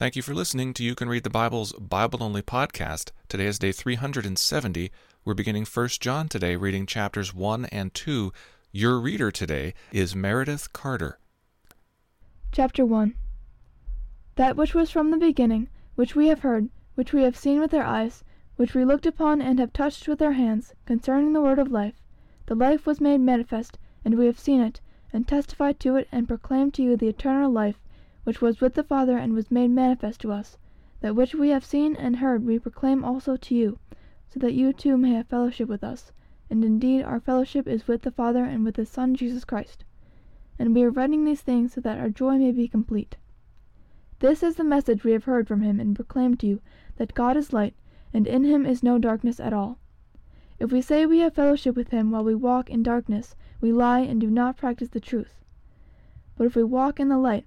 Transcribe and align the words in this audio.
Thank 0.00 0.14
you 0.14 0.22
for 0.22 0.32
listening 0.32 0.74
to 0.74 0.84
You 0.84 0.94
Can 0.94 1.08
Read 1.08 1.24
the 1.24 1.28
Bible's 1.28 1.72
Bible 1.72 2.22
Only 2.22 2.40
podcast. 2.40 3.10
Today 3.28 3.46
is 3.46 3.58
day 3.58 3.72
370. 3.72 4.92
We're 5.24 5.34
beginning 5.34 5.66
1 5.66 5.88
John 5.98 6.28
today, 6.28 6.54
reading 6.54 6.86
chapters 6.86 7.34
1 7.34 7.64
and 7.72 7.92
2. 7.92 8.32
Your 8.70 9.00
reader 9.00 9.32
today 9.32 9.74
is 9.90 10.14
Meredith 10.14 10.72
Carter. 10.72 11.18
Chapter 12.52 12.86
1 12.86 13.16
That 14.36 14.56
which 14.56 14.72
was 14.72 14.88
from 14.88 15.10
the 15.10 15.16
beginning, 15.16 15.68
which 15.96 16.14
we 16.14 16.28
have 16.28 16.42
heard, 16.42 16.68
which 16.94 17.12
we 17.12 17.24
have 17.24 17.36
seen 17.36 17.58
with 17.58 17.74
our 17.74 17.82
eyes, 17.82 18.22
which 18.54 18.74
we 18.74 18.84
looked 18.84 19.04
upon 19.04 19.42
and 19.42 19.58
have 19.58 19.72
touched 19.72 20.06
with 20.06 20.22
our 20.22 20.34
hands, 20.34 20.74
concerning 20.86 21.32
the 21.32 21.42
word 21.42 21.58
of 21.58 21.72
life. 21.72 22.00
The 22.46 22.54
life 22.54 22.86
was 22.86 23.00
made 23.00 23.20
manifest, 23.20 23.80
and 24.04 24.16
we 24.16 24.26
have 24.26 24.38
seen 24.38 24.60
it, 24.60 24.80
and 25.12 25.26
testified 25.26 25.80
to 25.80 25.96
it, 25.96 26.06
and 26.12 26.28
proclaimed 26.28 26.74
to 26.74 26.84
you 26.84 26.96
the 26.96 27.08
eternal 27.08 27.50
life 27.50 27.80
which 28.28 28.42
was 28.42 28.60
with 28.60 28.74
the 28.74 28.84
Father 28.84 29.16
and 29.16 29.32
was 29.32 29.50
made 29.50 29.70
manifest 29.70 30.20
to 30.20 30.30
us. 30.30 30.58
That 31.00 31.16
which 31.16 31.34
we 31.34 31.48
have 31.48 31.64
seen 31.64 31.96
and 31.96 32.16
heard 32.16 32.44
we 32.44 32.58
proclaim 32.58 33.02
also 33.02 33.38
to 33.38 33.54
you, 33.54 33.78
so 34.28 34.38
that 34.40 34.52
you 34.52 34.74
too 34.74 34.98
may 34.98 35.14
have 35.14 35.28
fellowship 35.28 35.66
with 35.66 35.82
us. 35.82 36.12
And 36.50 36.62
indeed 36.62 37.04
our 37.04 37.20
fellowship 37.20 37.66
is 37.66 37.88
with 37.88 38.02
the 38.02 38.10
Father 38.10 38.44
and 38.44 38.66
with 38.66 38.76
his 38.76 38.90
Son 38.90 39.14
Jesus 39.14 39.46
Christ. 39.46 39.82
And 40.58 40.74
we 40.74 40.82
are 40.82 40.90
writing 40.90 41.24
these 41.24 41.40
things 41.40 41.72
so 41.72 41.80
that 41.80 41.98
our 41.98 42.10
joy 42.10 42.36
may 42.36 42.52
be 42.52 42.68
complete. 42.68 43.16
This 44.18 44.42
is 44.42 44.56
the 44.56 44.62
message 44.62 45.04
we 45.04 45.12
have 45.12 45.24
heard 45.24 45.48
from 45.48 45.62
him 45.62 45.80
and 45.80 45.96
proclaimed 45.96 46.38
to 46.40 46.46
you, 46.46 46.60
that 46.98 47.14
God 47.14 47.34
is 47.34 47.54
light, 47.54 47.76
and 48.12 48.26
in 48.26 48.44
him 48.44 48.66
is 48.66 48.82
no 48.82 48.98
darkness 48.98 49.40
at 49.40 49.54
all. 49.54 49.78
If 50.58 50.70
we 50.70 50.82
say 50.82 51.06
we 51.06 51.20
have 51.20 51.32
fellowship 51.32 51.74
with 51.74 51.92
him 51.92 52.10
while 52.10 52.24
we 52.24 52.34
walk 52.34 52.68
in 52.68 52.82
darkness, 52.82 53.34
we 53.62 53.72
lie 53.72 54.00
and 54.00 54.20
do 54.20 54.28
not 54.28 54.58
practice 54.58 54.90
the 54.90 55.00
truth. 55.00 55.42
But 56.36 56.46
if 56.46 56.56
we 56.56 56.62
walk 56.62 57.00
in 57.00 57.08
the 57.08 57.16
light, 57.16 57.46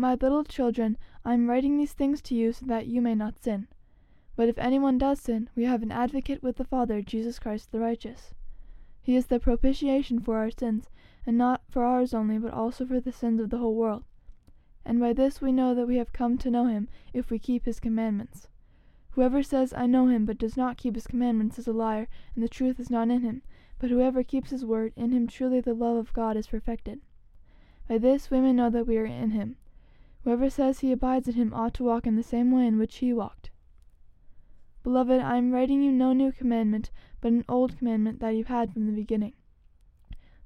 My 0.00 0.14
little 0.14 0.44
children, 0.44 0.96
I 1.26 1.34
am 1.34 1.46
writing 1.46 1.76
these 1.76 1.92
things 1.92 2.22
to 2.22 2.34
you 2.34 2.54
so 2.54 2.64
that 2.64 2.86
you 2.86 3.02
may 3.02 3.14
not 3.14 3.38
sin. 3.38 3.68
But 4.34 4.48
if 4.48 4.56
anyone 4.56 4.96
does 4.96 5.20
sin, 5.20 5.50
we 5.54 5.64
have 5.64 5.82
an 5.82 5.92
advocate 5.92 6.42
with 6.42 6.56
the 6.56 6.64
Father, 6.64 7.02
Jesus 7.02 7.38
Christ 7.38 7.70
the 7.70 7.80
righteous. 7.80 8.32
He 9.02 9.14
is 9.14 9.26
the 9.26 9.38
propitiation 9.38 10.18
for 10.18 10.38
our 10.38 10.50
sins, 10.50 10.88
and 11.26 11.36
not 11.36 11.60
for 11.68 11.84
ours 11.84 12.14
only, 12.14 12.38
but 12.38 12.54
also 12.54 12.86
for 12.86 12.98
the 12.98 13.12
sins 13.12 13.40
of 13.40 13.50
the 13.50 13.58
whole 13.58 13.74
world. 13.74 14.04
And 14.86 15.00
by 15.00 15.12
this 15.12 15.42
we 15.42 15.52
know 15.52 15.74
that 15.74 15.86
we 15.86 15.96
have 15.96 16.14
come 16.14 16.38
to 16.38 16.50
know 16.50 16.64
him, 16.64 16.88
if 17.12 17.30
we 17.30 17.38
keep 17.38 17.66
his 17.66 17.78
commandments. 17.78 18.48
Whoever 19.10 19.42
says, 19.42 19.74
I 19.74 19.84
know 19.84 20.06
him, 20.06 20.24
but 20.24 20.38
does 20.38 20.56
not 20.56 20.78
keep 20.78 20.94
his 20.94 21.06
commandments, 21.06 21.58
is 21.58 21.68
a 21.68 21.74
liar, 21.74 22.08
and 22.34 22.42
the 22.42 22.48
truth 22.48 22.80
is 22.80 22.88
not 22.88 23.10
in 23.10 23.20
him. 23.20 23.42
But 23.78 23.90
whoever 23.90 24.22
keeps 24.22 24.48
his 24.48 24.64
word, 24.64 24.94
in 24.96 25.12
him 25.12 25.26
truly 25.26 25.60
the 25.60 25.74
love 25.74 25.98
of 25.98 26.14
God 26.14 26.38
is 26.38 26.46
perfected. 26.46 27.02
By 27.86 27.98
this 27.98 28.30
we 28.30 28.40
may 28.40 28.54
know 28.54 28.70
that 28.70 28.86
we 28.86 28.96
are 28.96 29.04
in 29.04 29.32
him. 29.32 29.56
Whoever 30.24 30.50
says 30.50 30.80
he 30.80 30.92
abides 30.92 31.28
in 31.28 31.34
him 31.34 31.54
ought 31.54 31.74
to 31.74 31.84
walk 31.84 32.06
in 32.06 32.16
the 32.16 32.22
same 32.22 32.50
way 32.50 32.66
in 32.66 32.78
which 32.78 32.96
he 32.96 33.12
walked. 33.12 33.50
Beloved, 34.82 35.20
I 35.20 35.36
am 35.36 35.52
writing 35.52 35.82
you 35.82 35.92
no 35.92 36.12
new 36.12 36.32
commandment, 36.32 36.90
but 37.20 37.32
an 37.32 37.44
old 37.48 37.78
commandment 37.78 38.20
that 38.20 38.30
you 38.30 38.44
had 38.44 38.72
from 38.72 38.86
the 38.86 38.92
beginning. 38.92 39.34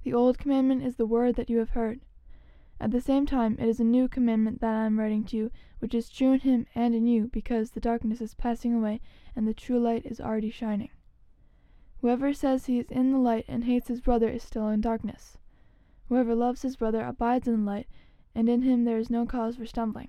The 0.02 0.12
old 0.12 0.38
commandment 0.38 0.82
is 0.82 0.96
the 0.96 1.06
word 1.06 1.36
that 1.36 1.48
you 1.48 1.58
have 1.58 1.70
heard. 1.70 2.00
At 2.80 2.90
the 2.90 3.00
same 3.00 3.26
time, 3.26 3.56
it 3.58 3.68
is 3.68 3.80
a 3.80 3.84
new 3.84 4.08
commandment 4.08 4.60
that 4.60 4.74
I 4.74 4.86
am 4.86 4.98
writing 4.98 5.24
to 5.24 5.36
you, 5.36 5.50
which 5.78 5.94
is 5.94 6.10
true 6.10 6.32
in 6.32 6.40
him 6.40 6.66
and 6.74 6.94
in 6.94 7.06
you, 7.06 7.28
because 7.28 7.70
the 7.70 7.80
darkness 7.80 8.20
is 8.20 8.34
passing 8.34 8.74
away 8.74 9.00
and 9.34 9.46
the 9.46 9.54
true 9.54 9.78
light 9.78 10.04
is 10.04 10.20
already 10.20 10.50
shining. 10.50 10.90
Whoever 12.00 12.32
says 12.32 12.66
he 12.66 12.80
is 12.80 12.90
in 12.90 13.12
the 13.12 13.18
light 13.18 13.44
and 13.48 13.64
hates 13.64 13.88
his 13.88 14.00
brother 14.00 14.28
is 14.28 14.42
still 14.42 14.68
in 14.68 14.80
darkness. 14.80 15.38
Whoever 16.08 16.34
loves 16.34 16.62
his 16.62 16.76
brother 16.76 17.02
abides 17.02 17.48
in 17.48 17.64
the 17.64 17.70
light, 17.70 17.88
and 18.34 18.48
in 18.48 18.62
him 18.62 18.84
there 18.84 18.98
is 18.98 19.10
no 19.10 19.24
cause 19.24 19.56
for 19.56 19.66
stumbling. 19.66 20.08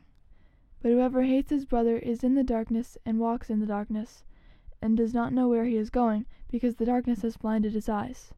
But 0.81 0.91
whoever 0.91 1.24
hates 1.24 1.50
his 1.50 1.66
brother 1.66 1.97
is 1.97 2.24
in 2.24 2.36
the 2.36 2.44
darkness 2.44 2.97
and 3.06 3.19
walks 3.19 3.50
in 3.50 3.59
the 3.59 3.66
darkness, 3.66 4.24
and 4.81 4.96
does 4.96 5.13
not 5.13 5.34
know 5.34 5.47
where 5.47 5.66
he 5.66 5.78
is 5.78 5.90
going, 5.90 6.25
because 6.50 6.75
the 6.75 6.86
darkness 6.86 7.22
has 7.24 7.38
blinded 7.38 7.74
his 7.74 7.90
eyes. 7.90 8.34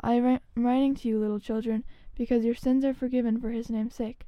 I 0.00 0.14
am 0.14 0.40
writing 0.56 0.94
to 0.94 1.08
you, 1.08 1.18
little 1.18 1.40
children, 1.40 1.84
because 2.14 2.44
your 2.44 2.54
sins 2.54 2.84
are 2.84 2.94
forgiven 2.94 3.40
for 3.40 3.50
his 3.50 3.68
name's 3.68 3.94
sake. 3.94 4.26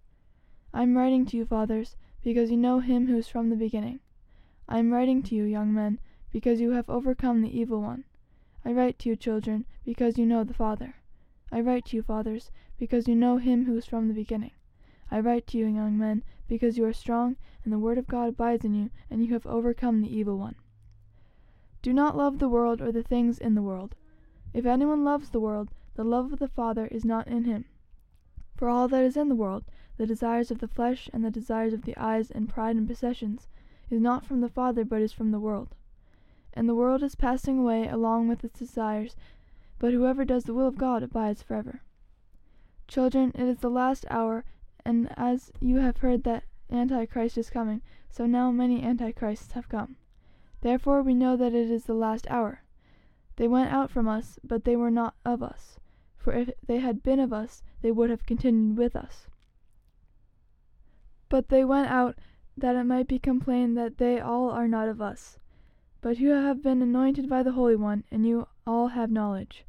I 0.74 0.82
am 0.82 0.96
writing 0.96 1.24
to 1.26 1.36
you, 1.36 1.46
fathers, 1.46 1.96
because 2.22 2.50
you 2.50 2.56
know 2.56 2.80
him 2.80 3.06
who 3.06 3.16
is 3.16 3.28
from 3.28 3.50
the 3.50 3.56
beginning. 3.56 4.00
I 4.68 4.78
am 4.78 4.92
writing 4.92 5.22
to 5.24 5.34
you, 5.34 5.44
young 5.44 5.72
men, 5.72 6.00
because 6.30 6.60
you 6.60 6.70
have 6.70 6.88
overcome 6.88 7.42
the 7.42 7.58
evil 7.58 7.80
one. 7.80 8.04
I 8.64 8.72
write 8.72 8.98
to 9.00 9.08
you, 9.08 9.16
children, 9.16 9.64
because 9.84 10.18
you 10.18 10.26
know 10.26 10.44
the 10.44 10.54
Father. 10.54 10.94
I 11.50 11.60
write 11.60 11.86
to 11.86 11.96
you, 11.96 12.02
fathers, 12.02 12.50
because 12.78 13.08
you 13.08 13.14
know 13.14 13.38
him 13.38 13.66
who 13.66 13.76
is 13.76 13.86
from 13.86 14.08
the 14.08 14.14
beginning. 14.14 14.52
I 15.12 15.20
write 15.20 15.46
to 15.48 15.58
you, 15.58 15.66
young 15.66 15.98
men, 15.98 16.22
because 16.48 16.78
you 16.78 16.86
are 16.86 16.92
strong, 16.94 17.36
and 17.64 17.72
the 17.72 17.78
word 17.78 17.98
of 17.98 18.06
God 18.06 18.30
abides 18.30 18.64
in 18.64 18.72
you, 18.72 18.88
and 19.10 19.22
you 19.22 19.34
have 19.34 19.46
overcome 19.46 20.00
the 20.00 20.10
evil 20.10 20.38
one. 20.38 20.54
Do 21.82 21.92
not 21.92 22.16
love 22.16 22.38
the 22.38 22.48
world 22.48 22.80
or 22.80 22.90
the 22.90 23.02
things 23.02 23.38
in 23.38 23.54
the 23.54 23.60
world. 23.60 23.94
If 24.54 24.64
anyone 24.64 25.04
loves 25.04 25.28
the 25.28 25.38
world, 25.38 25.70
the 25.96 26.02
love 26.02 26.32
of 26.32 26.38
the 26.38 26.48
Father 26.48 26.86
is 26.86 27.04
not 27.04 27.28
in 27.28 27.44
him. 27.44 27.66
For 28.56 28.70
all 28.70 28.88
that 28.88 29.04
is 29.04 29.18
in 29.18 29.28
the 29.28 29.34
world, 29.34 29.64
the 29.98 30.06
desires 30.06 30.50
of 30.50 30.60
the 30.60 30.66
flesh 30.66 31.10
and 31.12 31.22
the 31.22 31.30
desires 31.30 31.74
of 31.74 31.82
the 31.82 31.96
eyes 31.98 32.30
and 32.30 32.48
pride 32.48 32.76
and 32.76 32.88
possessions, 32.88 33.48
is 33.90 34.00
not 34.00 34.24
from 34.24 34.40
the 34.40 34.48
Father 34.48 34.82
but 34.82 35.02
is 35.02 35.12
from 35.12 35.30
the 35.30 35.40
world. 35.40 35.76
And 36.54 36.66
the 36.66 36.74
world 36.74 37.02
is 37.02 37.16
passing 37.16 37.58
away 37.58 37.86
along 37.86 38.28
with 38.28 38.44
its 38.44 38.60
desires, 38.60 39.14
but 39.78 39.92
whoever 39.92 40.24
does 40.24 40.44
the 40.44 40.54
will 40.54 40.66
of 40.66 40.78
God 40.78 41.02
abides 41.02 41.42
forever. 41.42 41.82
Children, 42.88 43.32
it 43.34 43.46
is 43.46 43.58
the 43.58 43.68
last 43.68 44.06
hour, 44.08 44.46
and 44.84 45.12
as 45.16 45.52
you 45.60 45.76
have 45.76 45.98
heard 45.98 46.24
that 46.24 46.44
Antichrist 46.70 47.38
is 47.38 47.50
coming, 47.50 47.82
so 48.08 48.26
now 48.26 48.50
many 48.50 48.82
Antichrists 48.82 49.52
have 49.52 49.68
come. 49.68 49.96
Therefore 50.60 51.02
we 51.02 51.14
know 51.14 51.36
that 51.36 51.54
it 51.54 51.70
is 51.70 51.84
the 51.84 51.94
last 51.94 52.26
hour. 52.30 52.62
They 53.36 53.48
went 53.48 53.72
out 53.72 53.90
from 53.90 54.08
us, 54.08 54.38
but 54.44 54.64
they 54.64 54.76
were 54.76 54.90
not 54.90 55.14
of 55.24 55.42
us. 55.42 55.78
For 56.16 56.32
if 56.32 56.50
they 56.66 56.78
had 56.78 57.02
been 57.02 57.18
of 57.18 57.32
us, 57.32 57.62
they 57.80 57.90
would 57.90 58.10
have 58.10 58.26
continued 58.26 58.78
with 58.78 58.94
us. 58.94 59.26
But 61.28 61.48
they 61.48 61.64
went 61.64 61.90
out 61.90 62.18
that 62.56 62.76
it 62.76 62.84
might 62.84 63.08
be 63.08 63.18
complained 63.18 63.76
that 63.76 63.98
they 63.98 64.20
all 64.20 64.50
are 64.50 64.68
not 64.68 64.88
of 64.88 65.00
us. 65.00 65.38
But 66.00 66.18
you 66.18 66.30
have 66.30 66.62
been 66.62 66.82
anointed 66.82 67.28
by 67.28 67.42
the 67.42 67.52
Holy 67.52 67.76
One, 67.76 68.04
and 68.10 68.26
you 68.26 68.46
all 68.66 68.88
have 68.88 69.10
knowledge. 69.10 69.64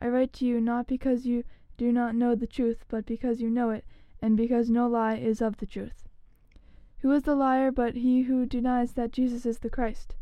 I 0.00 0.08
write 0.08 0.32
to 0.34 0.44
you 0.44 0.60
not 0.60 0.86
because 0.86 1.26
you 1.26 1.44
do 1.76 1.90
not 1.90 2.14
know 2.14 2.34
the 2.34 2.46
truth, 2.46 2.84
but 2.88 3.06
because 3.06 3.40
you 3.40 3.48
know 3.48 3.70
it, 3.70 3.84
and 4.20 4.36
because 4.36 4.70
no 4.70 4.86
lie 4.88 5.16
is 5.16 5.40
of 5.40 5.58
the 5.58 5.66
truth. 5.66 6.08
Who 7.00 7.12
is 7.12 7.24
the 7.24 7.34
liar 7.34 7.70
but 7.70 7.96
he 7.96 8.22
who 8.22 8.46
denies 8.46 8.92
that 8.94 9.12
Jesus 9.12 9.46
is 9.46 9.58
the 9.58 9.70
Christ? 9.70 10.16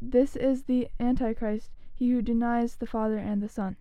This 0.00 0.34
is 0.34 0.64
the 0.64 0.88
Antichrist, 0.98 1.70
he 1.94 2.10
who 2.10 2.22
denies 2.22 2.76
the 2.76 2.86
Father 2.86 3.18
and 3.18 3.42
the 3.42 3.48
Son. 3.48 3.76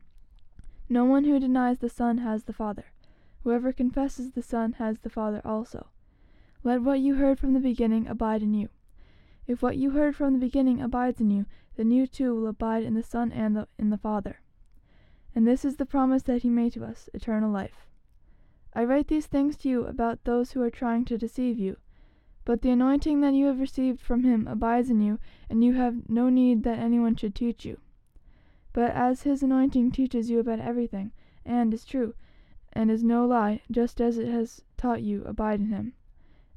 No 0.90 1.06
one 1.06 1.24
who 1.24 1.40
denies 1.40 1.80
the 1.80 1.90
Son 1.90 2.18
has 2.18 2.44
the 2.44 2.54
Father. 2.54 2.86
Whoever 3.44 3.72
confesses 3.72 4.32
the 4.32 4.42
Son 4.42 4.74
has 4.74 5.00
the 5.00 5.10
Father 5.10 5.42
also. 5.46 5.88
Let 6.64 6.82
what 6.82 7.00
you 7.00 7.16
heard 7.16 7.40
from 7.40 7.54
the 7.54 7.60
beginning 7.60 8.08
abide 8.08 8.44
in 8.44 8.54
you. 8.54 8.70
If 9.48 9.62
what 9.64 9.78
you 9.78 9.92
heard 9.92 10.16
from 10.16 10.34
the 10.34 10.40
beginning 10.40 10.82
abides 10.82 11.22
in 11.22 11.32
you, 11.32 11.46
then 11.78 11.90
you 11.90 12.06
too 12.06 12.36
will 12.36 12.48
abide 12.48 12.84
in 12.84 12.96
the 12.96 13.02
Son 13.02 13.32
and 13.32 13.56
the, 13.56 13.68
in 13.78 13.90
the 13.90 13.98
Father. 13.98 14.42
And 15.34 15.48
this 15.48 15.64
is 15.64 15.78
the 15.78 15.86
promise 15.86 16.24
that 16.24 16.42
he 16.42 16.50
made 16.50 16.74
to 16.74 16.84
us, 16.84 17.10
eternal 17.14 17.50
life. 17.50 17.89
I 18.74 18.84
write 18.84 19.08
these 19.08 19.26
things 19.26 19.58
to 19.58 19.70
you 19.70 19.86
about 19.86 20.24
those 20.24 20.52
who 20.52 20.62
are 20.62 20.70
trying 20.70 21.06
to 21.06 21.18
deceive 21.18 21.58
you. 21.58 21.78
But 22.46 22.62
the 22.62 22.70
anointing 22.70 23.22
that 23.22 23.34
you 23.34 23.46
have 23.46 23.60
received 23.60 24.00
from 24.00 24.24
him 24.24 24.48
abides 24.48 24.90
in 24.90 25.02
you, 25.02 25.20
and 25.50 25.64
you 25.64 25.74
have 25.74 26.10
no 26.10 26.30
need 26.30 26.64
that 26.64 26.80
anyone 26.80 27.16
should 27.16 27.36
teach 27.36 27.66
you. 27.66 27.80
But 28.74 28.92
as 28.92 29.24
his 29.24 29.44
anointing 29.44 29.92
teaches 29.92 30.30
you 30.30 30.40
about 30.40 30.60
everything, 30.60 31.12
and 31.46 31.74
is 31.74 31.86
true, 31.86 32.14
and 32.74 32.92
is 32.92 33.04
no 33.04 33.26
lie, 33.26 33.62
just 33.72 34.00
as 34.00 34.18
it 34.18 34.28
has 34.28 34.64
taught 34.78 35.02
you, 35.02 35.24
abide 35.26 35.60
in 35.60 35.68
him. 35.68 35.94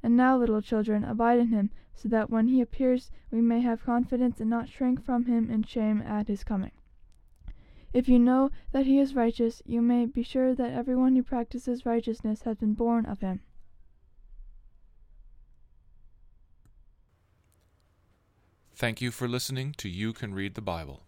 And 0.03 0.17
now, 0.17 0.37
little 0.37 0.61
children, 0.61 1.05
abide 1.05 1.39
in 1.39 1.49
him, 1.49 1.71
so 1.95 2.09
that 2.09 2.31
when 2.31 2.49
he 2.49 2.61
appears 2.61 3.11
we 3.31 3.41
may 3.41 3.61
have 3.61 3.85
confidence 3.85 4.41
and 4.41 4.51
not 4.51 4.69
shrink 4.69 5.03
from 5.03 5.25
him 5.27 5.51
in 5.51 5.63
shame 5.63 6.03
at 6.03 6.29
his 6.29 6.45
coming. 6.45 6.73
If 7.93 8.09
you 8.09 8.19
know 8.19 8.51
that 8.73 8.87
he 8.87 8.99
is 8.99 9.15
righteous, 9.15 9.63
you 9.67 9.83
may 9.83 10.07
be 10.07 10.23
sure 10.23 10.55
that 10.55 10.73
everyone 10.73 11.15
who 11.15 11.23
practices 11.23 11.85
righteousness 11.85 12.43
has 12.43 12.57
been 12.57 12.75
born 12.75 13.05
of 13.05 13.21
him. 13.21 13.41
Thank 18.75 19.01
you 19.01 19.11
for 19.11 19.29
listening 19.29 19.75
to 19.79 19.89
You 19.89 20.13
Can 20.13 20.35
Read 20.35 20.55
the 20.55 20.63
Bible. 20.63 21.05